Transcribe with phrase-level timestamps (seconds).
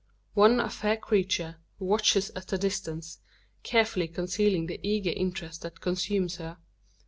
[0.33, 3.19] One a fair creature, who watches at a distance,
[3.61, 6.57] carefully concealing the eager interest that consumes her.